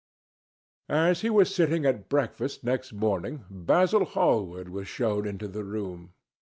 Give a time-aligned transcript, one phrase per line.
[0.89, 6.13] As he was sitting at breakfast next morning, Basil Hallward was shown into the room.